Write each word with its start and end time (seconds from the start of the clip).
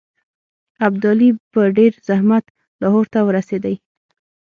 ابدالي 0.87 1.29
په 1.51 1.61
ډېر 1.77 1.91
زحمت 2.07 2.45
لاهور 2.81 3.05
ته 3.13 3.19
ورسېدی. 3.27 3.75